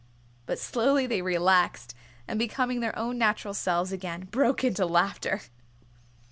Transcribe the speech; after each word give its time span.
But 0.47 0.57
slowly 0.57 1.05
they 1.05 1.21
relaxed, 1.21 1.93
and 2.27 2.39
becoming 2.39 2.79
their 2.79 2.97
own 2.97 3.19
natural 3.19 3.53
selves 3.53 3.91
again, 3.91 4.25
broke 4.31 4.63
into 4.63 4.87
laughter. 4.87 5.41